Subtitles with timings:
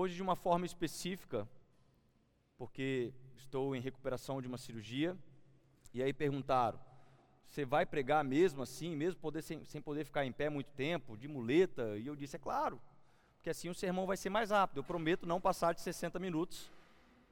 [0.00, 1.48] Hoje, de uma forma específica,
[2.56, 5.18] porque estou em recuperação de uma cirurgia,
[5.92, 6.78] e aí perguntaram:
[7.44, 11.16] você vai pregar mesmo assim, mesmo poder, sem, sem poder ficar em pé muito tempo,
[11.16, 11.98] de muleta?
[11.98, 12.80] E eu disse: é claro,
[13.38, 14.78] porque assim o sermão vai ser mais rápido.
[14.78, 16.70] Eu prometo não passar de 60 minutos,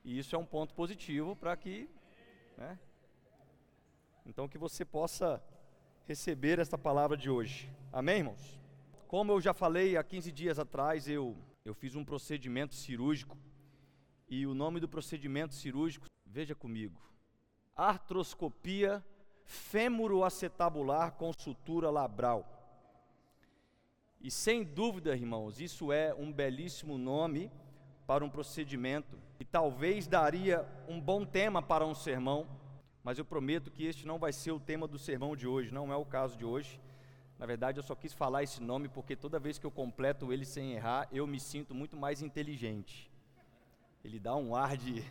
[0.05, 1.89] e isso é um ponto positivo para que.
[2.57, 2.77] Né?
[4.27, 5.41] Então, que você possa
[6.05, 7.71] receber esta palavra de hoje.
[7.93, 8.59] Amém, irmãos?
[9.07, 11.37] Como eu já falei há 15 dias atrás, eu,
[11.67, 13.37] eu fiz um procedimento cirúrgico.
[14.29, 17.03] E o nome do procedimento cirúrgico, veja comigo:
[17.75, 19.05] artroscopia
[19.45, 22.53] fêmuro-acetabular com sutura labral.
[24.21, 27.51] E sem dúvida, irmãos, isso é um belíssimo nome
[28.07, 32.47] para um procedimento e talvez daria um bom tema para um sermão,
[33.03, 35.93] mas eu prometo que este não vai ser o tema do sermão de hoje, não
[35.93, 36.81] é o caso de hoje.
[37.39, 40.45] Na verdade, eu só quis falar esse nome porque toda vez que eu completo ele
[40.45, 43.11] sem errar, eu me sinto muito mais inteligente.
[44.03, 45.05] Ele dá um ar de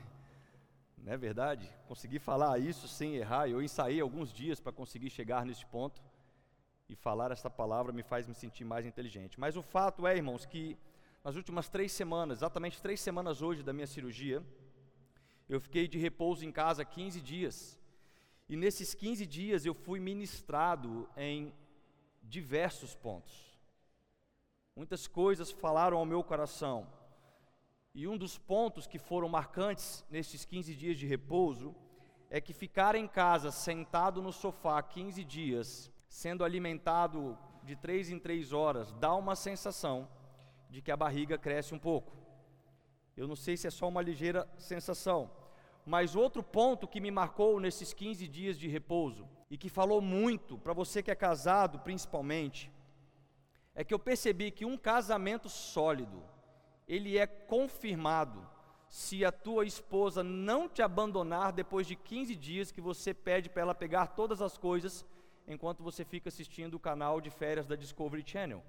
[0.98, 1.70] não é verdade?
[1.88, 3.48] Consegui falar isso sem errar.
[3.48, 6.02] Eu ensaiei alguns dias para conseguir chegar nesse ponto.
[6.90, 9.40] E falar essa palavra me faz me sentir mais inteligente.
[9.40, 10.78] Mas o fato é, irmãos, que
[11.24, 14.44] nas últimas três semanas, exatamente três semanas hoje da minha cirurgia,
[15.48, 17.80] eu fiquei de repouso em casa 15 dias.
[18.48, 21.54] E nesses 15 dias eu fui ministrado em
[22.28, 23.56] diversos pontos.
[24.76, 26.88] Muitas coisas falaram ao meu coração.
[27.94, 31.74] E um dos pontos que foram marcantes nesses 15 dias de repouso
[32.30, 38.20] é que ficar em casa sentado no sofá 15 dias, sendo alimentado de três em
[38.20, 40.10] três horas, dá uma sensação
[40.70, 42.12] de que a barriga cresce um pouco.
[43.16, 45.32] Eu não sei se é só uma ligeira sensação,
[45.86, 50.58] mas outro ponto que me marcou nesses 15 dias de repouso e que falou muito
[50.58, 52.70] para você que é casado, principalmente,
[53.74, 56.22] é que eu percebi que um casamento sólido,
[56.86, 58.46] ele é confirmado
[58.90, 63.62] se a tua esposa não te abandonar depois de 15 dias que você pede para
[63.62, 65.06] ela pegar todas as coisas
[65.48, 68.62] enquanto você fica assistindo o canal de férias da Discovery Channel.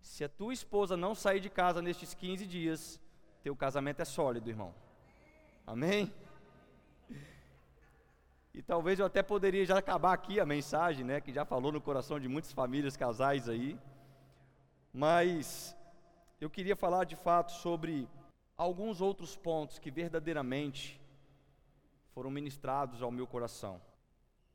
[0.00, 2.98] Se a tua esposa não sair de casa nestes 15 dias,
[3.42, 4.74] teu casamento é sólido, irmão.
[5.66, 6.10] Amém?
[8.52, 11.80] E talvez eu até poderia já acabar aqui a mensagem, né, que já falou no
[11.80, 13.78] coração de muitas famílias, casais aí.
[14.92, 15.76] Mas
[16.40, 18.08] eu queria falar de fato sobre
[18.56, 21.00] alguns outros pontos que verdadeiramente
[22.12, 23.80] foram ministrados ao meu coração.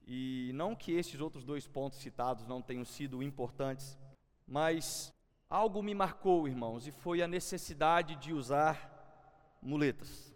[0.06, 3.98] E não que esses outros dois pontos citados não tenham sido importantes,
[4.46, 5.12] mas
[5.50, 10.35] algo me marcou, irmãos, e foi a necessidade de usar muletas.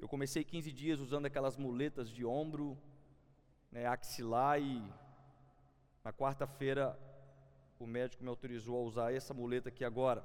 [0.00, 2.78] Eu comecei 15 dias usando aquelas muletas de ombro,
[3.70, 4.82] né, axilar, e
[6.02, 6.98] na quarta-feira
[7.78, 10.24] o médico me autorizou a usar essa muleta aqui agora.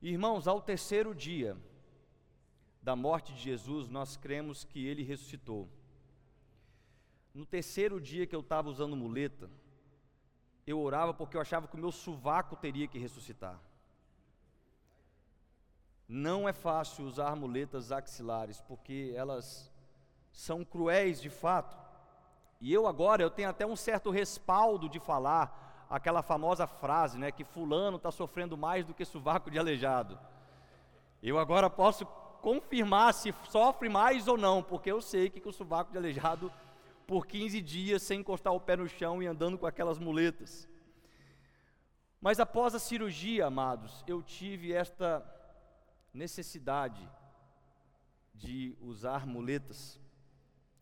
[0.00, 1.56] Irmãos, ao terceiro dia
[2.80, 5.68] da morte de Jesus, nós cremos que ele ressuscitou.
[7.34, 9.50] No terceiro dia que eu estava usando muleta,
[10.64, 13.60] eu orava porque eu achava que o meu sovaco teria que ressuscitar.
[16.14, 19.72] Não é fácil usar muletas axilares, porque elas
[20.30, 21.74] são cruéis de fato.
[22.60, 27.32] E eu agora eu tenho até um certo respaldo de falar aquela famosa frase, né,
[27.32, 30.20] que fulano está sofrendo mais do que sovaco de aleijado.
[31.22, 32.04] Eu agora posso
[32.42, 36.52] confirmar se sofre mais ou não, porque eu sei que, que o sovaco de aleijado,
[37.06, 40.68] por 15 dias, sem encostar o pé no chão e andando com aquelas muletas.
[42.20, 45.24] Mas após a cirurgia, amados, eu tive esta
[46.12, 47.08] necessidade
[48.34, 50.00] de usar muletas.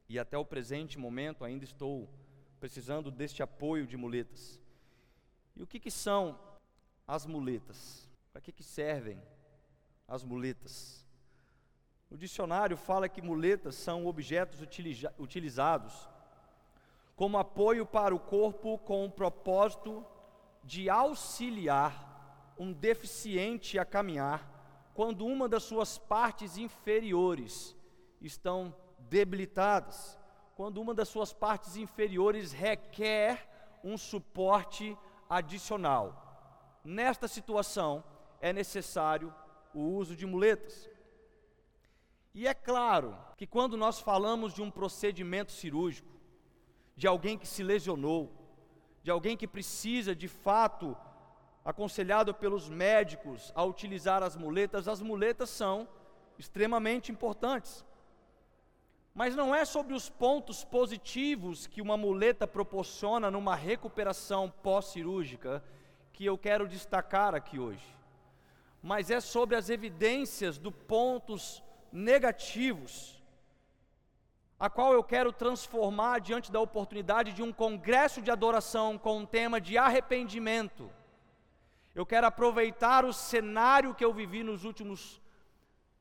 [0.08, 2.08] E até o presente momento ainda estou
[2.58, 4.60] precisando deste apoio de muletas.
[5.54, 6.38] E o que, que são
[7.06, 8.08] as muletas?
[8.32, 9.20] Para que, que servem
[10.06, 11.06] as muletas?
[12.10, 16.08] O dicionário fala que muletas são objetos utiliza utilizados
[17.14, 20.04] como apoio para o corpo com o propósito
[20.64, 24.59] de auxiliar um deficiente a caminhar
[24.94, 27.76] quando uma das suas partes inferiores
[28.20, 30.18] estão debilitadas,
[30.54, 34.96] quando uma das suas partes inferiores requer um suporte
[35.28, 36.80] adicional.
[36.84, 38.04] Nesta situação,
[38.40, 39.32] é necessário
[39.74, 40.90] o uso de muletas.
[42.34, 46.08] E é claro que quando nós falamos de um procedimento cirúrgico,
[46.96, 48.32] de alguém que se lesionou,
[49.02, 50.96] de alguém que precisa de fato,
[51.64, 55.86] aconselhado pelos médicos a utilizar as muletas, as muletas são
[56.38, 57.84] extremamente importantes.
[59.14, 65.62] Mas não é sobre os pontos positivos que uma muleta proporciona numa recuperação pós-cirúrgica
[66.12, 67.84] que eu quero destacar aqui hoje.
[68.82, 73.22] mas é sobre as evidências dos pontos negativos,
[74.58, 79.26] a qual eu quero transformar diante da oportunidade de um congresso de adoração com um
[79.26, 80.90] tema de arrependimento.
[81.94, 85.20] Eu quero aproveitar o cenário que eu vivi nos últimos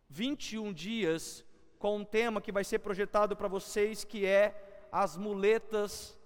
[0.09, 1.43] 21 dias
[1.79, 6.17] com um tema que vai ser projetado para vocês, que é as muletas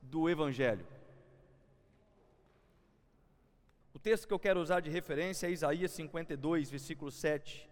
[0.00, 0.86] do Evangelho.
[3.92, 7.68] O texto que eu quero usar de referência é Isaías 52, versículo 7.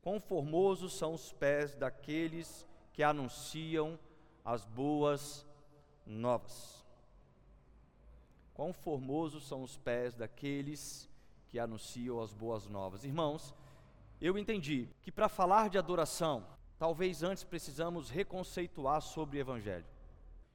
[0.00, 3.98] Quão formosos são os pés daqueles que anunciam
[4.44, 5.46] as boas
[6.06, 6.87] novas.
[8.58, 11.08] Quão formosos são os pés daqueles
[11.46, 13.04] que anunciam as boas novas.
[13.04, 13.54] Irmãos,
[14.20, 16.44] eu entendi que para falar de adoração,
[16.76, 19.86] talvez antes precisamos reconceituar sobre o Evangelho.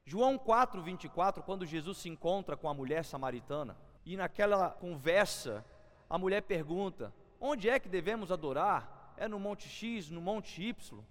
[0.04, 3.74] João 4, 24, quando Jesus se encontra com a mulher samaritana,
[4.04, 5.64] e naquela conversa,
[6.10, 7.10] a mulher pergunta:
[7.40, 9.14] onde é que devemos adorar?
[9.16, 11.02] É no Monte X, no Monte Y?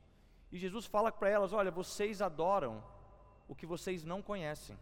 [0.51, 2.83] E Jesus fala para elas: olha, vocês adoram
[3.47, 4.77] o que vocês não conhecem.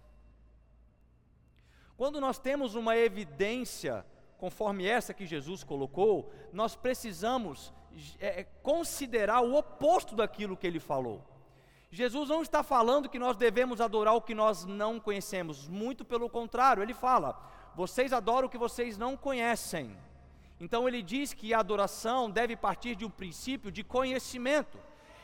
[2.01, 4.03] Quando nós temos uma evidência
[4.39, 7.71] conforme essa que Jesus colocou, nós precisamos
[8.19, 11.24] é, considerar o oposto daquilo que ele falou.
[11.92, 16.27] Jesus não está falando que nós devemos adorar o que nós não conhecemos, muito pelo
[16.27, 17.39] contrário, ele fala:
[17.75, 19.95] vocês adoram o que vocês não conhecem.
[20.59, 24.80] Então ele diz que a adoração deve partir de um princípio de conhecimento.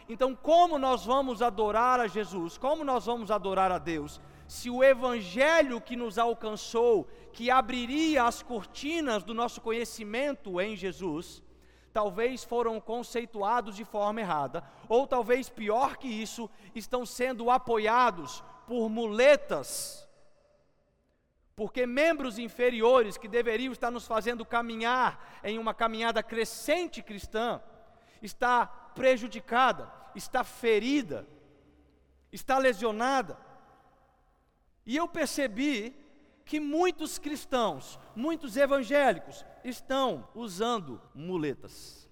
[0.08, 2.56] Então, como nós vamos adorar a Jesus?
[2.56, 4.22] Como nós vamos adorar a Deus?
[4.48, 11.44] Se o evangelho que nos alcançou, que abriria as cortinas do nosso conhecimento em Jesus,
[11.92, 18.90] talvez foram conceituados de forma errada, ou talvez pior que isso, estão sendo apoiados por
[18.90, 20.08] muletas
[21.58, 27.60] porque membros inferiores que deveriam estar nos fazendo caminhar em uma caminhada crescente cristã,
[28.22, 31.28] está prejudicada, está ferida,
[32.32, 33.36] está lesionada.
[34.88, 35.94] E eu percebi
[36.46, 42.10] que muitos cristãos, muitos evangélicos, estão usando muletas.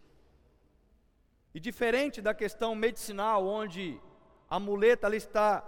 [1.54, 3.98] E diferente da questão medicinal, onde
[4.50, 5.64] a muleta ela está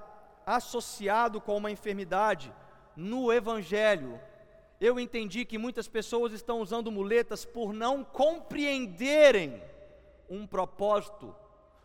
[0.46, 2.54] associado com uma enfermidade,
[2.94, 4.20] no Evangelho,
[4.82, 9.64] eu entendi que muitas pessoas estão usando muletas por não compreenderem
[10.30, 11.34] um propósito,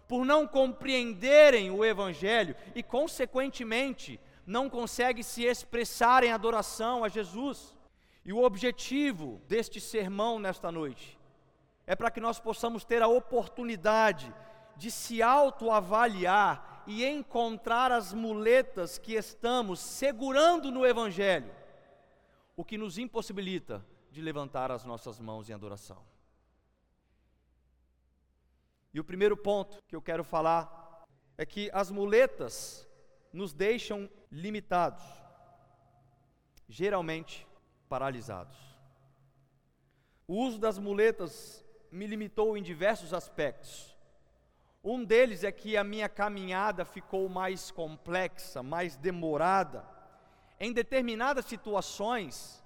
[0.09, 7.77] por não compreenderem o Evangelho e, consequentemente, não conseguem se expressar em adoração a Jesus.
[8.25, 11.19] E o objetivo deste sermão nesta noite
[11.87, 14.33] é para que nós possamos ter a oportunidade
[14.77, 21.53] de se autoavaliar e encontrar as muletas que estamos segurando no Evangelho,
[22.57, 26.05] o que nos impossibilita de levantar as nossas mãos em adoração.
[28.93, 31.07] E o primeiro ponto que eu quero falar
[31.39, 32.87] é que as muletas
[33.33, 35.03] nos deixam limitados,
[36.69, 37.47] geralmente
[37.89, 38.57] paralisados.
[40.27, 43.97] O uso das muletas me limitou em diversos aspectos.
[44.83, 49.87] Um deles é que a minha caminhada ficou mais complexa, mais demorada.
[50.59, 52.63] Em determinadas situações,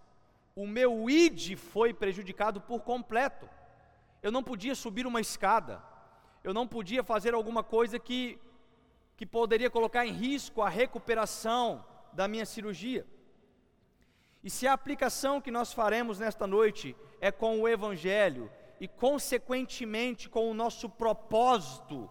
[0.55, 3.49] o meu id foi prejudicado por completo.
[4.23, 5.83] Eu não podia subir uma escada,
[6.43, 8.40] eu não podia fazer alguma coisa que,
[9.16, 13.06] que poderia colocar em risco a recuperação da minha cirurgia.
[14.42, 20.28] E se a aplicação que nós faremos nesta noite é com o Evangelho, e, consequentemente,
[20.28, 22.08] com o nosso propósito,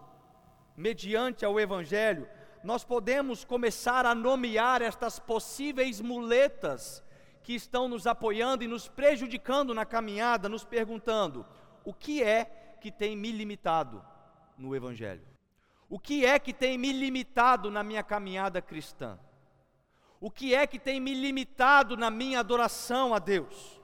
[0.76, 2.28] mediante ao Evangelho,
[2.62, 7.02] nós podemos começar a nomear estas possíveis muletas
[7.42, 11.46] que estão nos apoiando e nos prejudicando na caminhada, nos perguntando:
[11.84, 14.04] o que é que tem me limitado
[14.58, 15.35] no Evangelho?
[15.88, 19.18] O que é que tem me limitado na minha caminhada cristã?
[20.20, 23.80] O que é que tem me limitado na minha adoração a Deus?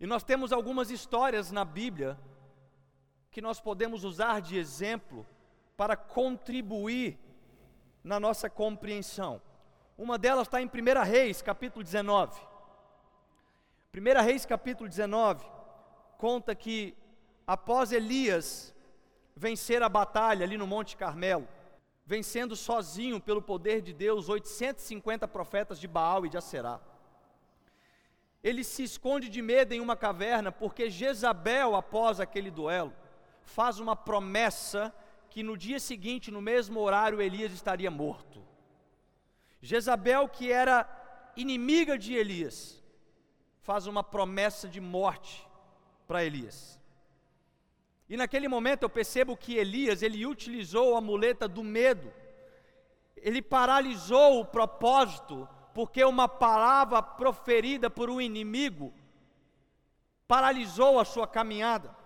[0.00, 2.18] E nós temos algumas histórias na Bíblia
[3.30, 5.24] que nós podemos usar de exemplo
[5.76, 7.18] para contribuir
[8.02, 9.40] na nossa compreensão.
[9.96, 12.40] Uma delas está em 1 Reis, capítulo 19.
[13.94, 15.46] 1 Reis, capítulo 19,
[16.18, 16.96] conta que
[17.46, 18.74] após Elias
[19.34, 21.48] vencer a batalha ali no Monte Carmelo,
[22.04, 26.80] vencendo sozinho pelo poder de Deus 850 profetas de Baal e de Aserá
[28.42, 32.92] ele se esconde de medo em uma caverna, porque Jezabel, após aquele duelo,
[33.44, 34.92] faz uma promessa
[35.30, 38.42] que no dia seguinte, no mesmo horário, Elias estaria morto.
[39.60, 40.88] Jezabel, que era
[41.36, 42.82] inimiga de Elias,
[43.60, 45.46] faz uma promessa de morte
[46.08, 46.80] para Elias.
[48.12, 52.12] E naquele momento eu percebo que Elias, ele utilizou a muleta do medo.
[53.16, 58.92] Ele paralisou o propósito, porque uma palavra proferida por um inimigo
[60.28, 61.96] paralisou a sua caminhada.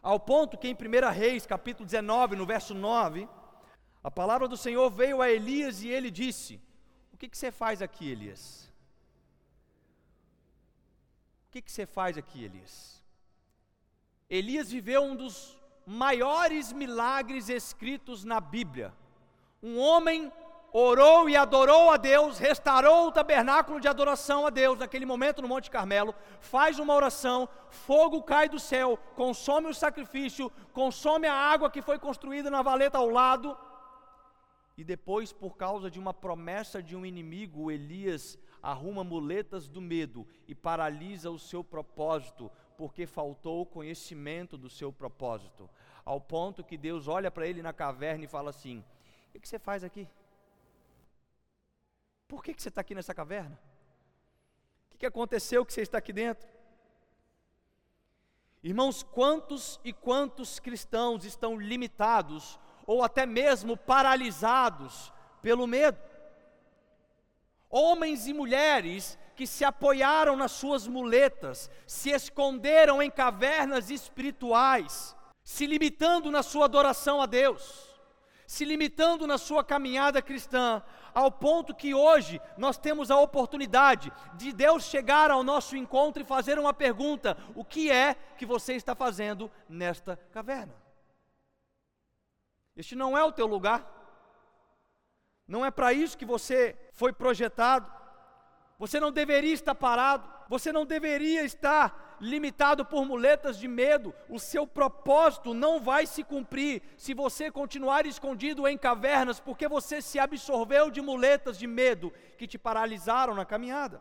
[0.00, 3.28] Ao ponto que em 1 Reis, capítulo 19, no verso 9,
[4.04, 6.60] a palavra do Senhor veio a Elias e ele disse:
[7.12, 8.72] O que, que você faz aqui, Elias?
[11.48, 12.99] O que, que você faz aqui, Elias?
[14.30, 18.94] Elias viveu um dos maiores milagres escritos na Bíblia.
[19.60, 20.32] Um homem
[20.72, 25.48] orou e adorou a Deus, restaurou o tabernáculo de adoração a Deus naquele momento no
[25.48, 31.68] Monte Carmelo, faz uma oração, fogo cai do céu, consome o sacrifício, consome a água
[31.68, 33.56] que foi construída na valeta ao lado,
[34.80, 40.26] e depois, por causa de uma promessa de um inimigo, Elias arruma muletas do medo
[40.48, 45.68] e paralisa o seu propósito, porque faltou o conhecimento do seu propósito,
[46.02, 48.82] ao ponto que Deus olha para ele na caverna e fala assim:
[49.34, 50.08] O que você faz aqui?
[52.26, 53.60] Por que, você está aqui nessa caverna?
[54.94, 56.48] O que aconteceu que você está aqui dentro?
[58.62, 66.00] Irmãos, quantos e quantos cristãos estão limitados ou até mesmo paralisados pelo medo?
[67.68, 75.66] Homens e mulheres que se apoiaram nas suas muletas, se esconderam em cavernas espirituais, se
[75.66, 77.88] limitando na sua adoração a Deus,
[78.46, 80.82] se limitando na sua caminhada cristã,
[81.14, 86.26] ao ponto que hoje nós temos a oportunidade de Deus chegar ao nosso encontro e
[86.26, 90.74] fazer uma pergunta: o que é que você está fazendo nesta caverna?
[92.76, 93.90] Este não é o teu lugar,
[95.48, 97.99] não é para isso que você foi projetado,
[98.80, 104.38] você não deveria estar parado, você não deveria estar limitado por muletas de medo, o
[104.38, 110.18] seu propósito não vai se cumprir se você continuar escondido em cavernas, porque você se
[110.18, 114.00] absorveu de muletas de medo que te paralisaram na caminhada.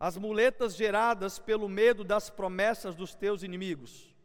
[0.00, 4.16] As muletas geradas pelo medo das promessas dos teus inimigos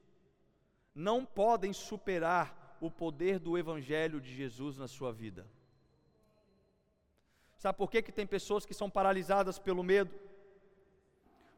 [0.96, 5.46] não podem superar o poder do Evangelho de Jesus na sua vida.
[7.64, 10.14] Sabe por que, que tem pessoas que são paralisadas pelo medo?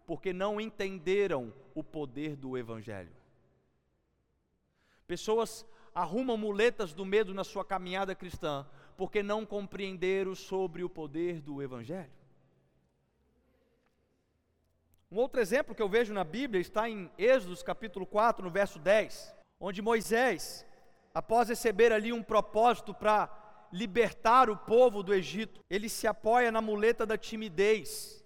[0.05, 3.11] porque não entenderam o poder do Evangelho.
[5.07, 8.65] Pessoas arrumam muletas do medo na sua caminhada cristã,
[8.97, 12.11] porque não compreenderam sobre o poder do Evangelho.
[15.11, 18.79] Um outro exemplo que eu vejo na Bíblia está em Êxodo capítulo 4, no verso
[18.79, 20.65] 10, onde Moisés,
[21.13, 23.27] após receber ali um propósito para
[23.75, 28.23] libertar o povo do Egito, ele se apoia na muleta da timidez,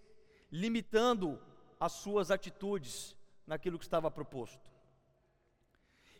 [0.51, 1.41] limitando
[1.79, 3.15] as suas atitudes
[3.47, 4.69] naquilo que estava proposto.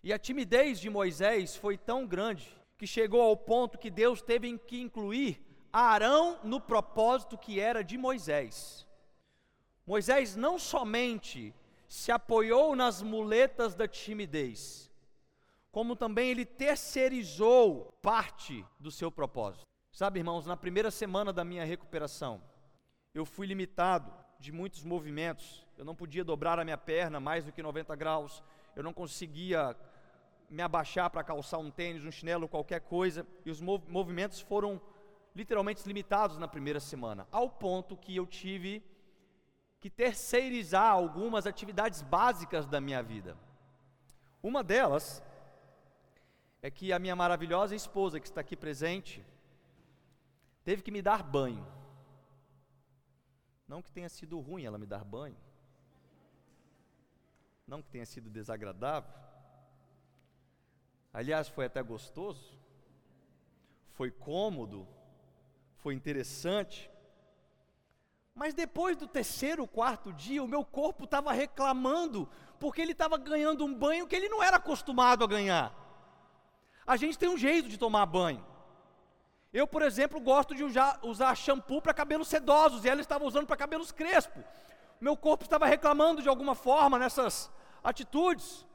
[0.02, 4.58] E a timidez de Moisés foi tão grande que chegou ao ponto que Deus teve
[4.58, 5.40] que incluir
[5.72, 8.88] Arão no propósito que era de Moisés.
[9.86, 11.54] Moisés não somente
[11.88, 14.88] se apoiou nas muletas da timidez,
[15.72, 19.66] como também ele terceirizou parte do seu propósito.
[19.92, 22.42] Sabe, irmãos, na primeira semana da minha recuperação,
[23.14, 25.66] eu fui limitado de muitos movimentos.
[25.78, 28.44] Eu não podia dobrar a minha perna mais do que 90 graus.
[28.76, 29.76] Eu não conseguia
[30.50, 33.26] me abaixar para calçar um tênis, um chinelo, qualquer coisa.
[33.46, 34.82] E os mov movimentos foram
[35.36, 38.84] literalmente limitados na primeira semana, ao ponto que eu tive
[39.80, 43.38] que terceirizar algumas atividades básicas da minha vida.
[44.42, 45.24] Uma delas
[46.62, 49.25] é que a minha maravilhosa esposa, que está aqui presente,
[50.63, 51.66] teve que me dar banho.
[53.68, 55.38] Não que tenha sido ruim ela me dar banho.
[57.68, 59.13] Não que tenha sido desagradável.
[61.13, 62.58] Aliás, foi até gostoso.
[63.92, 64.88] Foi cômodo.
[65.78, 66.89] Foi interessante.
[68.34, 72.28] Mas depois do terceiro, quarto dia, o meu corpo estava reclamando,
[72.60, 75.79] porque ele estava ganhando um banho que ele não era acostumado a ganhar.
[76.89, 78.43] A gente tem um jeito de tomar banho.
[79.53, 83.55] Eu, por exemplo, gosto de usar, shampoo para cabelos sedosos e ela estava usando para
[83.55, 84.43] cabelos crespos.
[85.00, 87.51] Meu corpo estava reclamando de alguma forma nessas
[87.84, 88.65] atitudes.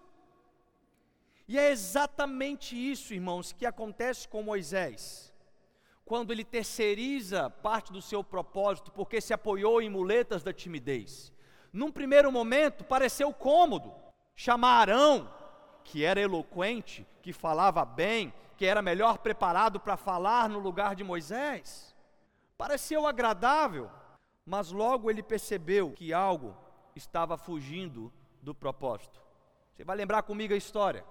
[1.48, 5.34] E é exatamente isso, irmãos, que acontece com Moisés.
[6.04, 11.32] Quando ele terceiriza parte do seu propósito, porque se apoiou em muletas da timidez.
[11.72, 13.92] Num primeiro momento, pareceu cômodo
[14.36, 15.28] chamar Arão,
[15.84, 21.04] que era eloquente, que falava bem, que era melhor preparado para falar no lugar de
[21.04, 21.94] Moisés.
[22.56, 23.90] Pareceu agradável,
[24.46, 26.54] Mas logo ele percebeu que algo
[26.94, 28.12] estava fugindo
[28.42, 29.18] do propósito.
[29.72, 31.02] Você vai lembrar comigo a história.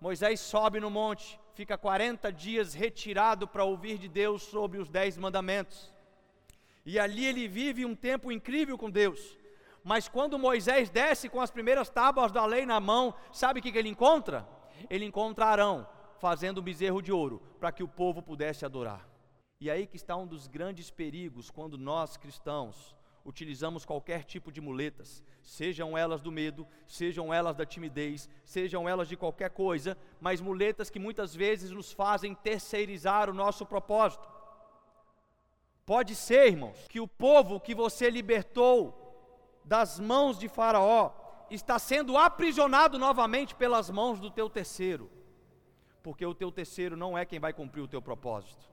[0.00, 5.18] Moisés sobe no monte, fica 40 dias retirado para ouvir de Deus sobre os dez
[5.18, 5.92] mandamentos.
[6.86, 9.36] E ali ele vive um tempo incrível com Deus.
[9.82, 13.72] Mas quando Moisés desce com as primeiras tábuas da lei na mão, sabe o que,
[13.72, 14.46] que ele encontra?
[14.88, 15.86] Ele encontra Arão
[16.18, 19.08] fazendo um bezerro de ouro para que o povo pudesse adorar.
[19.60, 24.60] E aí que está um dos grandes perigos quando nós cristãos utilizamos qualquer tipo de
[24.60, 30.40] muletas, sejam elas do medo, sejam elas da timidez, sejam elas de qualquer coisa, mas
[30.40, 34.28] muletas que muitas vezes nos fazem terceirizar o nosso propósito.
[35.84, 39.09] Pode ser, irmãos, que o povo que você libertou
[39.64, 41.12] das mãos de Faraó
[41.50, 45.10] está sendo aprisionado novamente pelas mãos do teu terceiro,
[46.02, 48.70] porque o teu terceiro não é quem vai cumprir o teu propósito.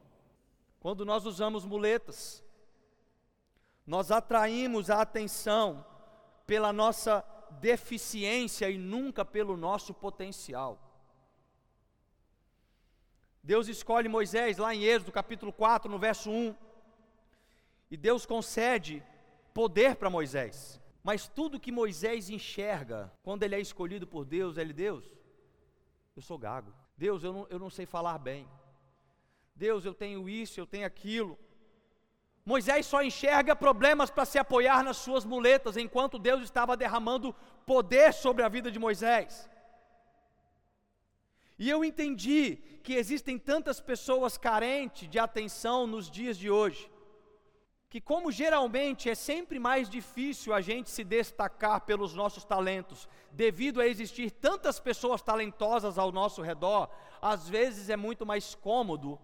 [0.80, 2.44] Quando nós usamos muletas,
[3.86, 5.86] nós atraímos a atenção
[6.46, 7.26] pela nossa
[7.60, 10.80] deficiência e nunca pelo nosso potencial.
[13.42, 16.54] Deus escolhe Moisés lá em Êxodo capítulo 4, no verso 1.
[17.90, 19.02] E Deus concede
[19.58, 20.80] poder para Moisés.
[21.04, 25.04] Mas tudo que Moisés enxerga quando ele é escolhido por Deus, ele, Deus,
[26.16, 26.72] eu sou gago.
[26.96, 28.48] Deus, eu não, eu não sei falar bem.
[29.56, 31.36] Deus, eu tenho isso, eu tenho aquilo.
[32.46, 37.34] Moisés só enxerga problemas para se apoiar nas suas muletas, enquanto Deus estava derramando
[37.66, 39.50] poder sobre a vida de Moisés.
[41.58, 46.92] E eu entendi que existem tantas pessoas carentes de atenção nos dias de hoje,
[47.90, 53.80] que, como geralmente é sempre mais difícil a gente se destacar pelos nossos talentos, devido
[53.80, 56.90] a existir tantas pessoas talentosas ao nosso redor,
[57.22, 59.18] às vezes é muito mais cômodo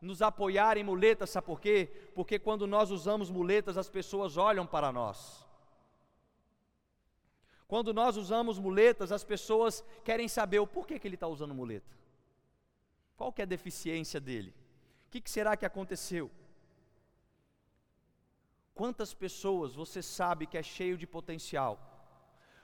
[0.00, 1.90] nos apoiar em muletas, sabe por quê?
[2.14, 5.46] Porque quando nós usamos muletas, as pessoas olham para nós.
[7.66, 11.94] Quando nós usamos muletas, as pessoas querem saber o porquê que ele está usando muleta.
[13.16, 14.54] Qual que é a deficiência dele?
[15.06, 16.30] O que, que será que aconteceu?
[18.78, 21.76] Quantas pessoas você sabe que é cheio de potencial?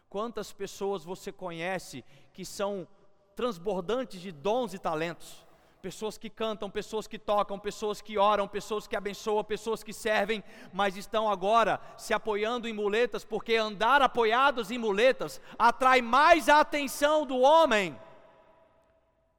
[0.08, 2.86] Quantas pessoas você conhece que são
[3.34, 5.44] transbordantes de dons e talentos?
[5.82, 10.42] pessoas que cantam, pessoas que tocam, pessoas que oram, pessoas que abençoam, pessoas que servem,
[10.72, 16.60] mas estão agora se apoiando em muletas, porque andar apoiados em muletas atrai mais a
[16.60, 18.00] atenção do homem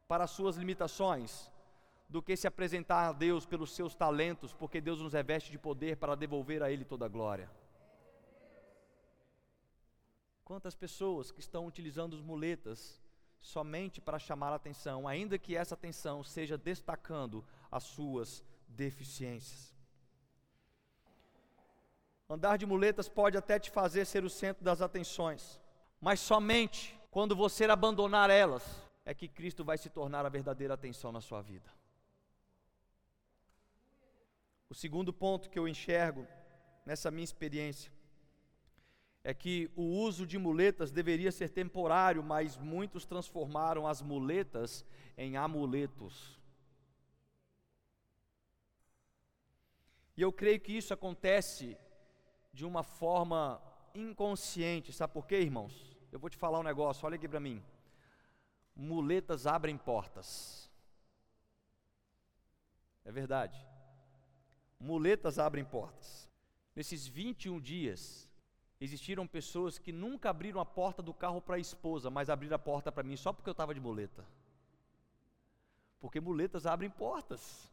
[0.08, 1.55] para as suas limitações
[2.16, 5.98] do que se apresentar a Deus pelos seus talentos, porque Deus nos reveste de poder
[5.98, 7.52] para devolver a Ele toda a glória.
[10.46, 13.02] Quantas pessoas que estão utilizando as muletas
[13.38, 19.76] somente para chamar a atenção, ainda que essa atenção seja destacando as suas deficiências.
[22.30, 25.62] Andar de muletas pode até te fazer ser o centro das atenções,
[26.00, 28.64] mas somente quando você abandonar elas
[29.04, 31.70] é que Cristo vai se tornar a verdadeira atenção na sua vida.
[34.70, 36.28] O segundo ponto que eu enxergo
[36.86, 37.92] nessa minha experiência
[39.24, 44.86] é que o uso de muletas deveria ser temporário, mas muitos transformaram as muletas
[45.18, 46.40] em amuletos.
[50.16, 51.78] E eu creio que isso acontece
[52.54, 53.62] de uma forma
[53.94, 54.94] inconsciente.
[54.94, 55.98] Sabe por quê, irmãos?
[56.12, 57.64] Eu vou te falar um negócio, olha aqui para mim.
[58.76, 60.72] Muletas abrem portas.
[63.04, 63.75] É verdade.
[64.80, 66.30] Muletas abrem portas.
[66.76, 68.30] Nesses 21 dias,
[68.80, 72.60] Existiram pessoas que nunca abriram a porta do carro para a esposa, mas abriram a
[72.60, 74.26] porta para mim só porque eu estava de muleta.
[76.00, 77.72] Porque muletas abrem portas.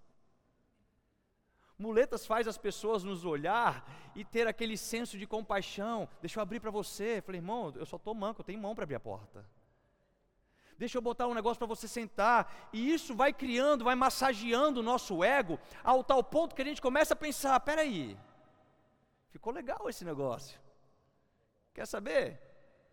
[1.77, 3.85] Muletas faz as pessoas nos olhar
[4.15, 6.09] e ter aquele senso de compaixão.
[6.21, 7.19] Deixa eu abrir para você.
[7.19, 9.45] Eu falei, irmão, eu só estou manco, eu tenho mão para abrir a porta.
[10.83, 12.68] Deixa eu botar um negócio para você sentar.
[12.73, 16.83] E isso vai criando, vai massageando o nosso ego, ao tal ponto que a gente
[16.83, 18.18] começa a pensar: peraí,
[19.31, 20.61] ficou legal esse negócio.
[21.73, 22.40] Quer saber?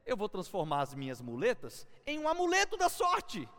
[0.05, 3.49] Eu vou transformar as minhas muletas em um amuleto da sorte,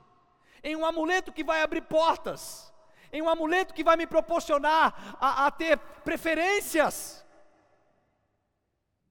[0.62, 2.72] em um amuleto que vai abrir portas,
[3.12, 7.26] em um amuleto que vai me proporcionar a, a ter preferências.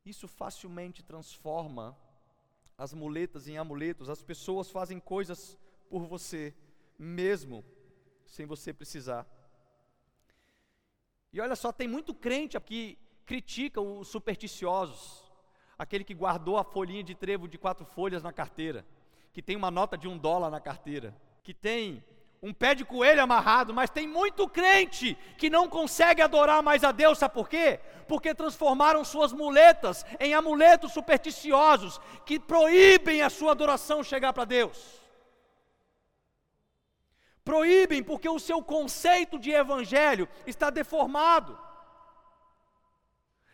[0.05, 1.97] Isso facilmente transforma
[2.79, 5.55] as muletas em amuletos, as pessoas fazem coisas
[5.87, 6.55] por você,
[6.97, 7.63] mesmo
[8.25, 9.27] sem você precisar.
[11.31, 15.29] E olha só, tem muito crente aqui que critica os supersticiosos
[15.79, 18.85] aquele que guardou a folhinha de trevo de quatro folhas na carteira,
[19.31, 22.03] que tem uma nota de um dólar na carteira, que tem
[22.41, 26.91] um pé de coelho amarrado, mas tem muito crente que não consegue adorar mais a
[26.91, 27.79] Deus, sabe por quê?
[28.07, 34.99] Porque transformaram suas muletas em amuletos supersticiosos que proíbem a sua adoração chegar para Deus.
[37.43, 41.59] Proíbem porque o seu conceito de evangelho está deformado.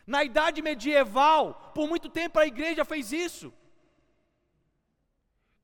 [0.06, 3.52] Na idade medieval, por muito tempo a igreja fez isso.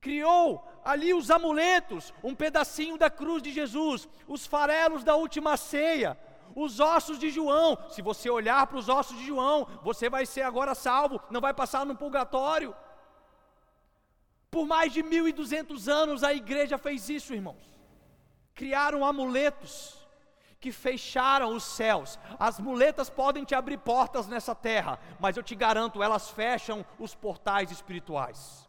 [0.01, 6.17] Criou ali os amuletos, um pedacinho da cruz de Jesus, os farelos da última ceia,
[6.55, 7.77] os ossos de João.
[7.89, 11.53] Se você olhar para os ossos de João, você vai ser agora salvo, não vai
[11.53, 12.75] passar no purgatório.
[14.49, 17.71] Por mais de 1200 anos a igreja fez isso, irmãos.
[18.55, 20.01] Criaram amuletos
[20.59, 22.19] que fecharam os céus.
[22.39, 27.13] As muletas podem te abrir portas nessa terra, mas eu te garanto, elas fecham os
[27.15, 28.60] portais espirituais.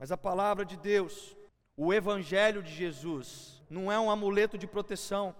[0.00, 1.36] Mas a palavra de Deus,
[1.76, 5.36] o Evangelho de Jesus, não é um amuleto de proteção.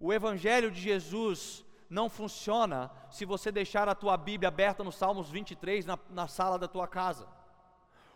[0.00, 5.28] O Evangelho de Jesus não funciona se você deixar a tua Bíblia aberta no Salmos
[5.28, 7.28] 23 na, na sala da tua casa.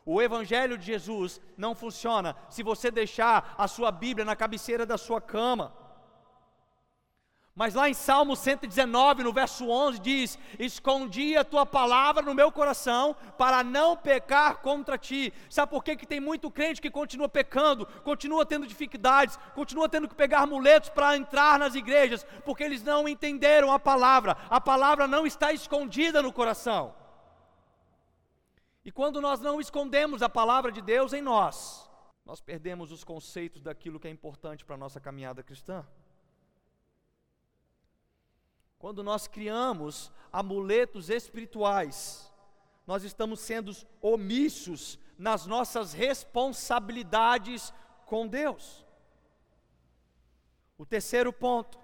[0.07, 4.97] O Evangelho de Jesus não funciona se você deixar a sua Bíblia na cabeceira da
[4.97, 5.71] sua cama.
[7.59, 12.53] Mas lá em Salmo 119, no verso 11, diz: Escondi a tua palavra no meu
[12.53, 15.35] coração para não pecar contra ti.
[15.51, 20.07] Sabe por que, que tem muito crente que continua pecando, continua tendo dificuldades, continua tendo
[20.07, 22.25] que pegar muletos para entrar nas igrejas?
[22.45, 26.95] Porque eles não entenderam a palavra, a palavra não está escondida no coração.
[28.85, 31.91] E quando nós não escondemos a palavra de Deus em nós,
[32.25, 35.85] nós perdemos os conceitos daquilo que é importante para a nossa caminhada cristã.
[38.79, 42.33] Quando nós criamos amuletos espirituais,
[42.87, 47.73] nós estamos sendo omissos nas nossas responsabilidades
[48.07, 48.87] com Deus.
[50.79, 51.79] O terceiro ponto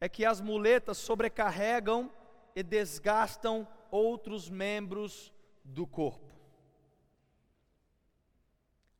[0.00, 2.10] é que as muletas sobrecarregam
[2.56, 6.34] e desgastam outros membros do corpo.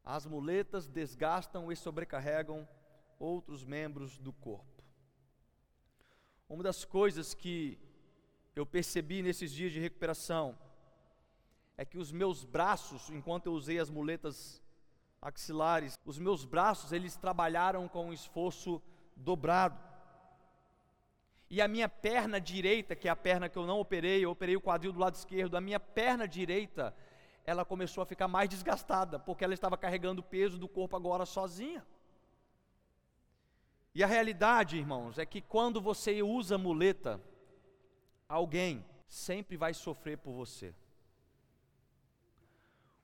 [0.05, 2.69] As muletas desgastam e sobrecarregam
[3.19, 4.70] outros membros do corpo.
[6.51, 7.79] Uma das coisas que
[8.57, 10.59] eu percebi nesses dias de recuperação
[11.77, 14.61] é que os meus braços, enquanto eu usei as muletas
[15.23, 18.83] axilares, os meus braços eles trabalharam com um esforço
[19.15, 19.81] dobrado.
[21.49, 24.57] E a minha perna direita, que é a perna que eu não operei, eu operei
[24.57, 26.93] o quadril do lado esquerdo, a minha perna direita,
[27.47, 31.25] ela começou a ficar mais desgastada, porque ela estava carregando o peso do corpo agora
[31.25, 31.87] sozinha.
[33.95, 37.21] E a realidade, irmãos, é que quando você usa muleta,
[38.29, 40.73] alguém sempre vai sofrer por você.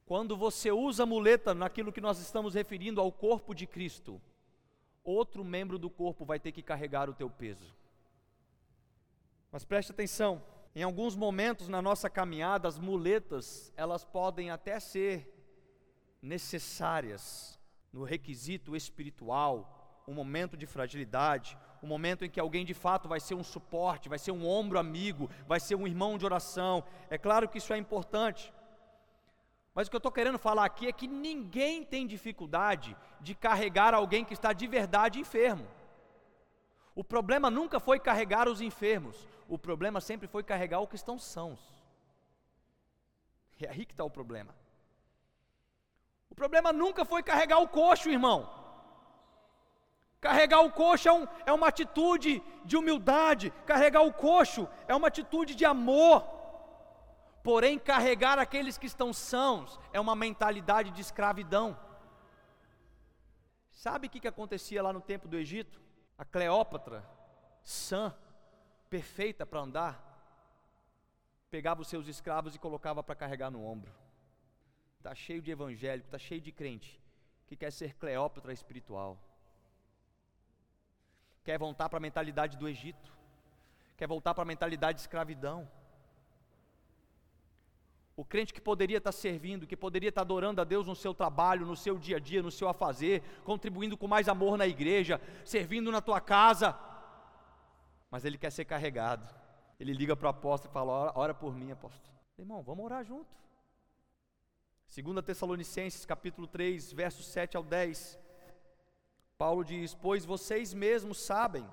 [0.06, 4.22] Quando você usa muleta naquilo que nós estamos referindo ao corpo de Cristo,
[5.02, 7.74] outro membro do corpo vai ter que carregar o teu peso.
[9.50, 10.40] Mas preste atenção,
[10.76, 15.32] em alguns momentos na nossa caminhada, as muletas, elas podem até ser
[16.22, 17.58] necessárias
[17.92, 19.75] no requisito espiritual,
[20.06, 24.08] um momento de fragilidade, um momento em que alguém de fato vai ser um suporte,
[24.08, 26.84] vai ser um ombro amigo, vai ser um irmão de oração.
[27.10, 28.52] É claro que isso é importante.
[29.74, 33.94] Mas o que eu estou querendo falar aqui é que ninguém tem dificuldade de carregar
[33.94, 35.66] alguém que está de verdade enfermo.
[36.94, 41.18] O problema nunca foi carregar os enfermos, o problema sempre foi carregar os que estão
[41.18, 41.60] sãos.
[43.60, 44.54] É aí que está o problema.
[46.30, 48.65] O problema nunca foi carregar o coxo, irmão.
[50.20, 55.08] Carregar o coxo é, um, é uma atitude de humildade, carregar o coxo é uma
[55.08, 56.24] atitude de amor.
[57.42, 61.78] Porém, carregar aqueles que estão sãos é uma mentalidade de escravidão.
[63.70, 65.80] Sabe o que, que acontecia lá no tempo do Egito?
[66.18, 67.08] A Cleópatra,
[67.62, 68.12] sã,
[68.88, 70.02] perfeita para andar,
[71.50, 73.92] pegava os seus escravos e colocava para carregar no ombro.
[74.96, 77.00] Está cheio de evangélico, está cheio de crente
[77.46, 79.16] que quer ser Cleópatra espiritual
[81.46, 83.12] quer voltar para a mentalidade do Egito,
[83.96, 85.70] quer voltar para a mentalidade de escravidão.
[88.16, 91.64] O crente que poderia estar servindo, que poderia estar adorando a Deus no seu trabalho,
[91.64, 95.92] no seu dia a dia, no seu afazer, contribuindo com mais amor na igreja, servindo
[95.92, 96.76] na tua casa,
[98.10, 99.32] mas ele quer ser carregado.
[99.78, 102.12] Ele liga para o apóstolo e fala: ora, ora por mim, apóstolo.
[102.36, 103.30] Irmão, vamos orar junto.
[104.92, 108.25] 2 Tessalonicenses, capítulo 3, versos 7 ao 10.
[109.38, 111.66] Paulo diz: Pois vocês mesmos sabem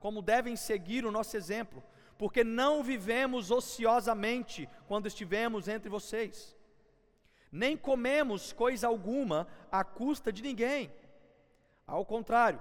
[0.00, 1.82] como devem seguir o nosso exemplo,
[2.18, 6.54] porque não vivemos ociosamente quando estivemos entre vocês.
[7.50, 10.92] nem comemos coisa alguma à custa de ninguém.
[11.86, 12.60] Ao contrário,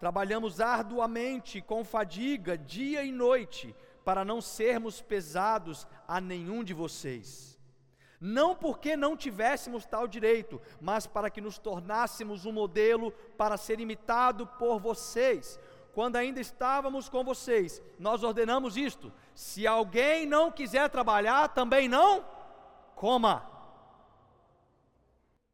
[0.00, 3.74] trabalhamos arduamente, com fadiga, dia e noite,
[4.04, 7.58] para não sermos pesados a nenhum de vocês.
[8.24, 13.80] Não porque não tivéssemos tal direito, mas para que nos tornássemos um modelo para ser
[13.80, 15.58] imitado por vocês.
[15.92, 22.24] Quando ainda estávamos com vocês, nós ordenamos isto: se alguém não quiser trabalhar, também não
[22.94, 23.44] coma.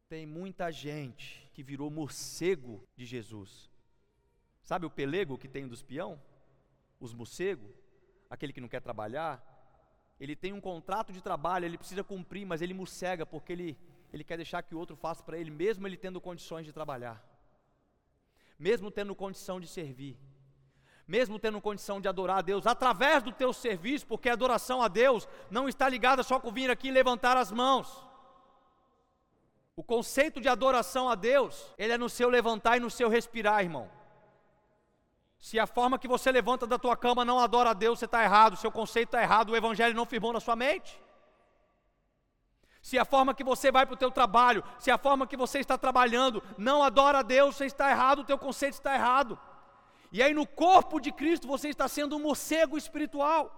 [0.07, 3.71] Tem muita gente que virou morcego de Jesus.
[4.63, 6.21] Sabe o pelego que tem dos peão?
[7.01, 7.75] Os morcegos?
[8.29, 9.43] Aquele que não quer trabalhar?
[10.21, 13.79] Ele tem um contrato de trabalho, ele precisa cumprir, mas ele morcega porque ele,
[14.13, 17.23] ele quer deixar que o outro faça para ele, mesmo ele tendo condições de trabalhar,
[18.59, 20.19] mesmo tendo condição de servir,
[21.07, 24.89] mesmo tendo condição de adorar a Deus através do teu serviço, porque a adoração a
[24.89, 28.05] Deus não está ligada só com vir aqui e levantar as mãos.
[29.77, 33.63] O conceito de adoração a Deus, ele é no seu levantar e no seu respirar,
[33.63, 33.98] irmão.
[35.39, 38.25] Se a forma que você levanta da tua cama não adora a Deus, você está
[38.25, 41.01] errado, seu conceito está errado, o Evangelho não firmou na sua mente.
[42.83, 45.59] Se a forma que você vai para o teu trabalho, se a forma que você
[45.59, 49.39] está trabalhando não adora a Deus, você está errado, o teu conceito está errado.
[50.11, 53.55] E aí no corpo de Cristo você está sendo um morcego espiritual.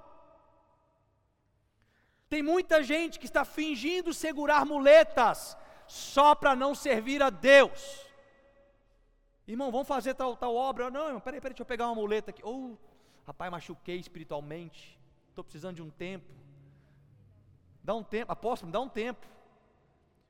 [2.29, 8.10] Tem muita gente que está fingindo segurar muletas, só para não servir a Deus.
[9.46, 10.90] Irmão, vamos fazer tal, tal obra.
[10.90, 12.42] Não, irmão, peraí, peraí, deixa eu pegar uma muleta aqui.
[12.44, 14.98] Ou, oh, rapaz, machuquei espiritualmente.
[15.29, 16.33] Estou precisando de um tempo.
[17.83, 19.26] Dá um tempo, apóstolo, dá um tempo.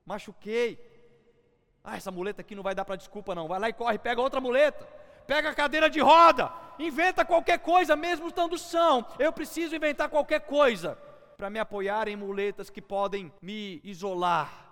[0.07, 0.79] Machuquei.
[1.83, 3.49] Ah, essa muleta aqui não vai dar para desculpa, não.
[3.49, 4.85] Vai lá e corre, pega outra muleta.
[5.27, 6.53] Pega a cadeira de roda.
[6.79, 9.07] Inventa qualquer coisa, mesmo estando são.
[9.19, 10.97] Eu preciso inventar qualquer coisa
[11.37, 14.70] para me apoiar em muletas que podem me isolar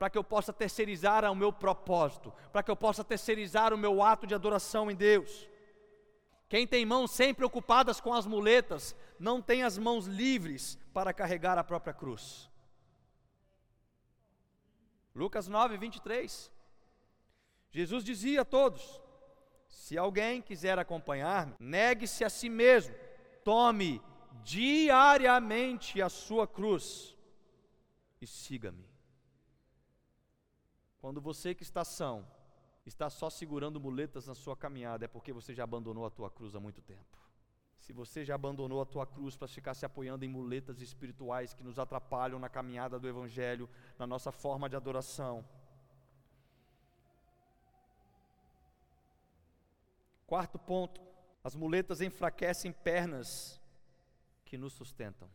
[0.00, 4.02] para que eu possa terceirizar o meu propósito, para que eu possa terceirizar o meu
[4.02, 5.46] ato de adoração em Deus.
[6.48, 11.58] Quem tem mãos sempre ocupadas com as muletas, não tem as mãos livres para carregar
[11.58, 12.50] a própria cruz.
[15.14, 16.50] Lucas 9, 23.
[17.70, 19.02] Jesus dizia a todos:
[19.68, 22.94] Se alguém quiser acompanhar-me, negue-se a si mesmo,
[23.44, 24.00] tome
[24.42, 27.14] diariamente a sua cruz
[28.18, 28.88] e siga-me.
[31.00, 32.26] Quando você que está são,
[32.84, 36.54] está só segurando muletas na sua caminhada, é porque você já abandonou a tua cruz
[36.54, 37.18] há muito tempo.
[37.78, 41.64] Se você já abandonou a tua cruz para ficar se apoiando em muletas espirituais que
[41.64, 45.44] nos atrapalham na caminhada do Evangelho, na nossa forma de adoração.
[50.26, 51.00] Quarto ponto:
[51.42, 53.58] as muletas enfraquecem pernas
[54.44, 55.28] que nos sustentam.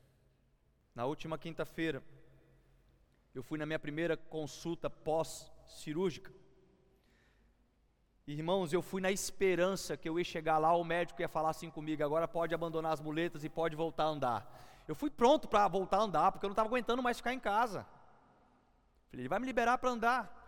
[0.93, 2.04] Na última quinta-feira,
[3.34, 6.32] eu fui na minha primeira consulta pós cirúrgica.
[8.28, 11.69] Irmãos, eu fui na esperança que eu ia chegar lá, o médico ia falar assim
[11.69, 14.84] comigo: agora pode abandonar as muletas e pode voltar a andar.
[14.88, 17.39] Eu fui pronto para voltar a andar, porque eu não estava aguentando mais ficar em
[17.39, 17.86] casa.
[19.10, 20.43] Falei, ele vai me liberar para andar.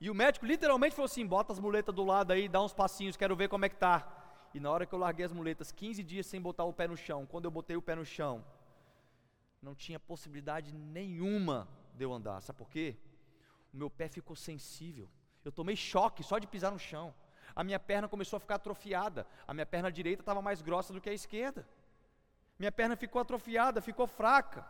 [0.00, 3.16] E o médico literalmente falou assim: bota as muletas do lado aí, dá uns passinhos,
[3.16, 4.08] quero ver como é que tá.
[4.54, 6.96] E na hora que eu larguei as muletas, 15 dias sem botar o pé no
[6.96, 8.44] chão, quando eu botei o pé no chão,
[9.60, 12.40] não tinha possibilidade nenhuma de eu andar.
[12.40, 12.96] Sabe por quê?
[13.72, 15.08] O meu pé ficou sensível.
[15.44, 17.14] Eu tomei choque só de pisar no chão.
[17.54, 19.26] A minha perna começou a ficar atrofiada.
[19.46, 21.66] A minha perna direita estava mais grossa do que a esquerda.
[22.58, 24.64] Minha perna ficou atrofiada, ficou fraca.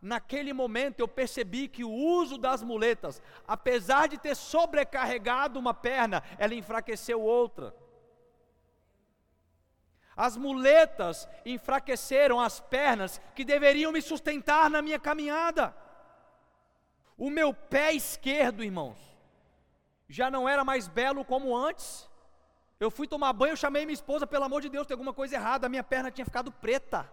[0.00, 6.22] Naquele momento eu percebi que o uso das muletas, apesar de ter sobrecarregado uma perna,
[6.38, 7.74] ela enfraqueceu outra.
[10.16, 15.74] As muletas enfraqueceram as pernas que deveriam me sustentar na minha caminhada.
[17.16, 18.98] O meu pé esquerdo, irmãos,
[20.08, 22.08] já não era mais belo como antes.
[22.78, 25.66] Eu fui tomar banho, chamei minha esposa, pelo amor de Deus, tem alguma coisa errada,
[25.66, 27.10] a minha perna tinha ficado preta.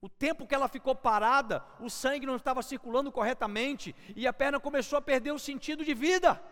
[0.00, 4.58] O tempo que ela ficou parada, o sangue não estava circulando corretamente e a perna
[4.58, 6.42] começou a perder o sentido de vida.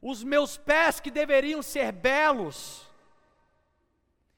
[0.00, 2.88] Os meus pés, que deveriam ser belos,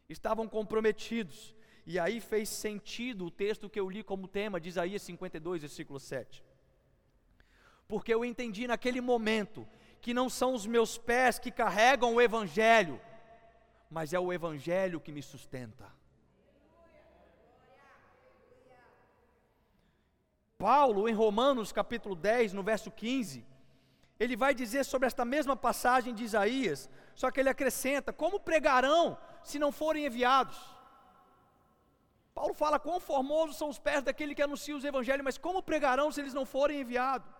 [0.09, 1.55] estavam comprometidos.
[1.93, 5.99] E aí fez sentido o texto que eu li como tema de Isaías 52, versículo
[5.99, 6.45] 7.
[7.89, 9.67] Porque eu entendi naquele momento
[10.01, 13.01] que não são os meus pés que carregam o Evangelho,
[13.91, 15.93] mas é o Evangelho que me sustenta.
[20.57, 23.45] Paulo, em Romanos capítulo 10, no verso 15,
[24.21, 29.19] ele vai dizer sobre esta mesma passagem de Isaías, só que ele acrescenta: como pregarão
[29.43, 30.80] se não forem enviados?
[32.41, 36.11] Paulo fala quão formosos são os pés daquele que anuncia os evangelhos, mas como pregarão
[36.11, 37.31] se eles não forem enviados?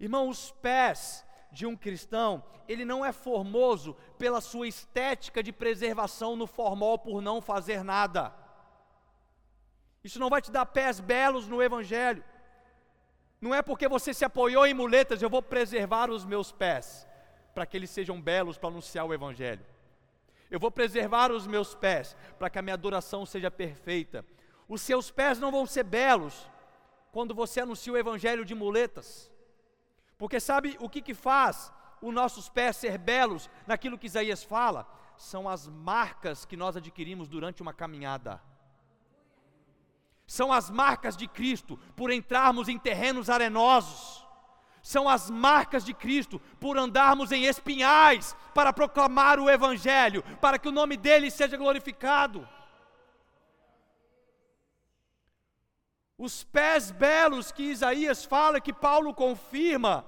[0.00, 6.34] Irmão, os pés de um cristão, ele não é formoso pela sua estética de preservação
[6.34, 8.34] no formol por não fazer nada.
[10.02, 12.24] Isso não vai te dar pés belos no evangelho.
[13.40, 17.06] Não é porque você se apoiou em muletas, eu vou preservar os meus pés,
[17.54, 19.64] para que eles sejam belos para anunciar o evangelho.
[20.50, 24.24] Eu vou preservar os meus pés, para que a minha adoração seja perfeita.
[24.68, 26.48] Os seus pés não vão ser belos
[27.12, 29.30] quando você anuncia o evangelho de muletas.
[30.18, 34.86] Porque sabe o que, que faz os nossos pés ser belos naquilo que Isaías fala?
[35.16, 38.40] São as marcas que nós adquirimos durante uma caminhada.
[40.26, 44.19] São as marcas de Cristo por entrarmos em terrenos arenosos.
[44.82, 50.68] São as marcas de Cristo por andarmos em espinhais para proclamar o Evangelho, para que
[50.68, 52.48] o nome dele seja glorificado.
[56.16, 60.04] Os pés belos que Isaías fala, que Paulo confirma,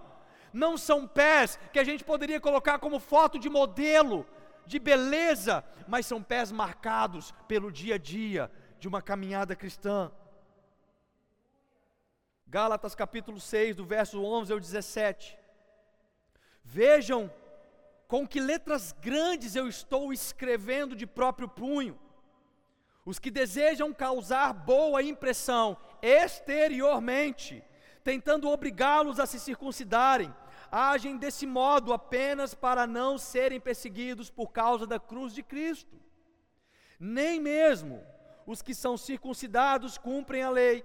[0.52, 4.26] não são pés que a gente poderia colocar como foto de modelo,
[4.66, 10.10] de beleza, mas são pés marcados pelo dia a dia de uma caminhada cristã.
[12.52, 15.38] Gálatas capítulo 6, do verso 11 ao 17.
[16.62, 17.32] Vejam
[18.06, 21.98] com que letras grandes eu estou escrevendo de próprio punho.
[23.06, 27.64] Os que desejam causar boa impressão exteriormente,
[28.04, 30.30] tentando obrigá-los a se circuncidarem,
[30.70, 35.98] agem desse modo apenas para não serem perseguidos por causa da cruz de Cristo.
[37.00, 38.04] Nem mesmo
[38.46, 40.84] os que são circuncidados cumprem a lei.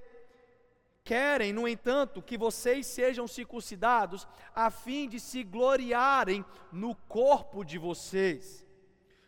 [1.08, 7.78] Querem, no entanto, que vocês sejam circuncidados, a fim de se gloriarem no corpo de
[7.78, 8.68] vocês.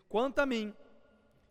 [0.09, 0.73] Quanto a mim,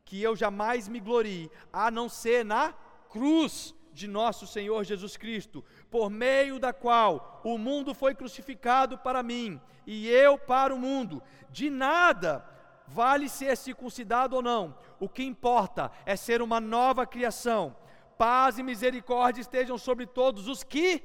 [0.04, 2.74] que eu jamais me glorie, a não ser na
[3.08, 9.22] cruz de nosso Senhor Jesus Cristo, por meio da qual o mundo foi crucificado para
[9.22, 11.22] mim e eu para o mundo.
[11.48, 12.46] De nada
[12.86, 17.74] vale ser circuncidado ou não, o que importa é ser uma nova criação.
[18.18, 21.02] Paz e misericórdia estejam sobre todos os que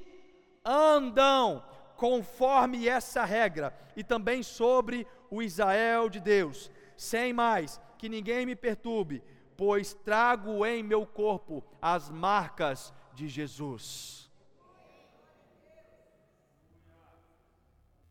[0.65, 1.63] andam
[1.95, 6.71] conforme essa regra e também sobre o Israel de Deus.
[6.97, 9.23] Sem mais, que ninguém me perturbe,
[9.55, 14.29] pois trago em meu corpo as marcas de Jesus.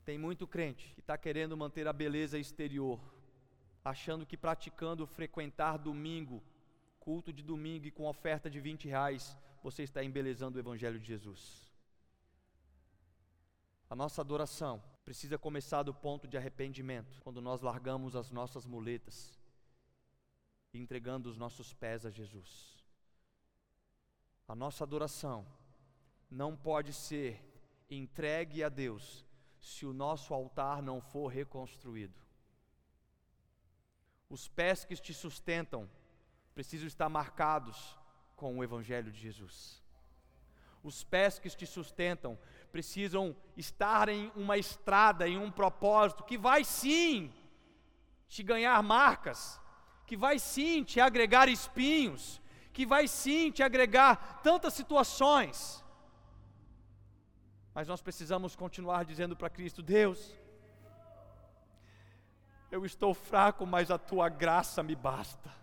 [0.05, 3.01] Tem muito crente que está querendo manter a beleza exterior,
[3.85, 6.43] achando que praticando frequentar domingo,
[7.05, 11.07] culto de domingo e com oferta de 20 reais, você está embelezando o Evangelho de
[11.07, 11.69] Jesus.
[13.91, 19.37] A nossa adoração precisa começar do ponto de arrependimento, quando nós largamos as nossas muletas
[20.73, 22.79] entregando os nossos pés a Jesus.
[24.47, 25.45] A nossa adoração
[26.31, 27.45] não pode ser
[27.91, 29.27] entregue a Deus
[29.61, 32.19] se o nosso altar não for reconstruído.
[34.31, 35.91] Os pés que te sustentam
[36.55, 37.99] precisam estar marcados
[38.37, 39.83] com o Evangelho de Jesus.
[40.83, 42.38] Os pés que te sustentam
[42.73, 47.33] precisam estar em uma estrada, em um propósito que vai sim
[48.29, 49.61] te ganhar marcas,
[50.07, 55.85] que vai sim te agregar espinhos, que vai sim te agregar tantas situações.
[57.75, 60.35] Mas nós precisamos continuar dizendo para Cristo: Deus,
[62.71, 65.62] eu estou fraco, mas a tua graça me basta.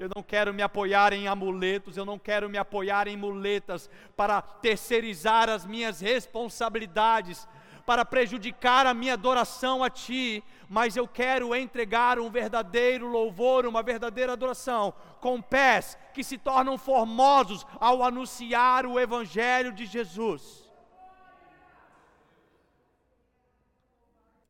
[0.00, 4.40] Eu não quero me apoiar em amuletos, eu não quero me apoiar em muletas para
[4.40, 7.46] terceirizar as minhas responsabilidades,
[7.84, 13.82] para prejudicar a minha adoração a Ti, mas eu quero entregar um verdadeiro louvor, uma
[13.82, 20.66] verdadeira adoração, com pés que se tornam formosos ao anunciar o Evangelho de Jesus.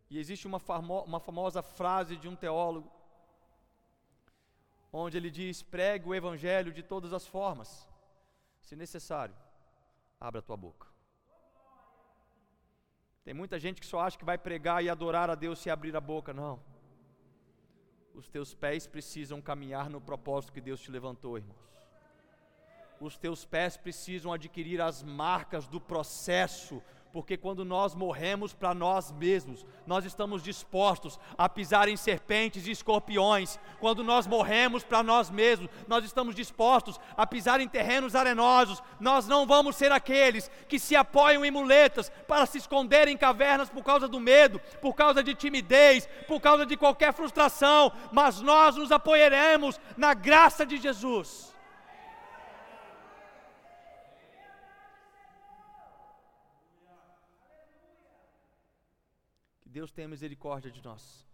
[0.09, 3.00] E existe uma, famo uma famosa frase de um teólogo,
[4.93, 7.89] onde ele diz: pregue o Evangelho de todas as formas,
[8.61, 9.35] se necessário,
[10.21, 10.87] abra a tua boca.
[13.25, 15.95] Tem muita gente que só acha que vai pregar e adorar a Deus se abrir
[15.95, 16.61] a boca, não.
[18.15, 21.71] Os teus pés precisam caminhar no propósito que Deus te levantou, irmãos.
[23.01, 26.83] Os teus pés precisam adquirir as marcas do processo
[27.13, 32.71] porque quando nós morremos para nós mesmos, nós estamos dispostos a pisar em serpentes e
[32.71, 33.59] escorpiões.
[33.81, 38.81] Quando nós morremos para nós mesmos, nós estamos dispostos a pisar em terrenos arenosos.
[39.01, 43.69] Nós não vamos ser aqueles que se apoiam em muletas para se esconder em cavernas
[43.69, 48.77] por causa do medo, por causa de timidez, por causa de qualquer frustração, mas nós
[48.77, 51.50] nos apoiaremos na graça de Jesus.
[59.71, 61.25] Deus tenha misericórdia de nós.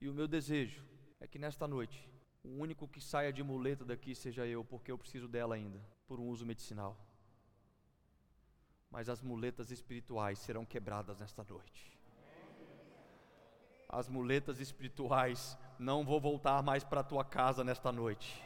[0.00, 0.84] E o meu desejo
[1.20, 2.10] é que nesta noite,
[2.42, 6.18] o único que saia de muleta daqui seja eu, porque eu preciso dela ainda, por
[6.18, 6.98] um uso medicinal.
[8.90, 11.96] Mas as muletas espirituais serão quebradas nesta noite.
[13.88, 18.42] As muletas espirituais não vou voltar mais para a tua casa nesta noite.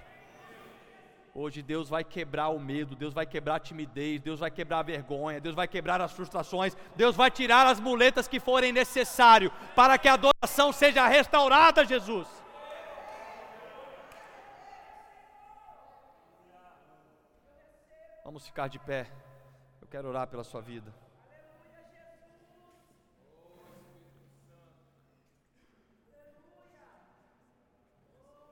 [1.40, 4.82] Hoje Deus vai quebrar o medo, Deus vai quebrar a timidez, Deus vai quebrar a
[4.82, 9.96] vergonha, Deus vai quebrar as frustrações, Deus vai tirar as muletas que forem necessário para
[9.96, 12.26] que a adoração seja restaurada, Jesus.
[18.24, 19.06] Vamos ficar de pé.
[19.80, 20.92] Eu quero orar pela sua vida.